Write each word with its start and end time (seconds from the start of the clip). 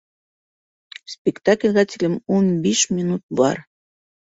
Спектаклгә 1.15 1.85
тиклем 1.93 2.17
ун 2.39 2.51
биш 2.67 2.83
минут 2.97 3.27
бар. 3.43 3.65